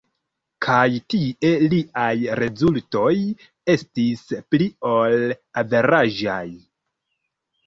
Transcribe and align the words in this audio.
Kaj 0.65 0.85
tie 1.13 1.51
liaj 1.73 2.31
rezultoj 2.39 3.11
estis 3.75 4.25
pli 4.55 4.69
ol 4.95 5.17
averaĝaj. 5.65 6.43